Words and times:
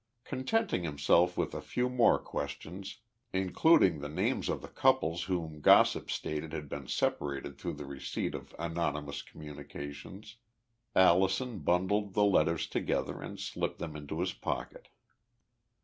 Contenting 0.23 0.81
himself 0.81 1.37
with 1.37 1.53
a 1.53 1.61
few 1.61 1.87
more 1.87 2.17
questions, 2.17 3.01
including 3.33 3.99
the 3.99 4.09
names 4.09 4.49
of 4.49 4.63
the 4.63 4.67
couples 4.67 5.25
whom 5.25 5.61
gossip 5.61 6.09
stated 6.09 6.53
had 6.53 6.67
been 6.67 6.87
separated 6.87 7.59
through 7.59 7.73
the 7.73 7.85
receipt 7.85 8.33
of 8.33 8.55
anonymous 8.57 9.21
communications, 9.21 10.37
Allison 10.95 11.59
bundled 11.59 12.15
the 12.15 12.25
letters 12.25 12.65
together 12.65 13.21
and 13.21 13.39
slipped 13.39 13.77
them 13.77 13.95
into 13.95 14.21
his 14.21 14.33
pocket. 14.33 14.87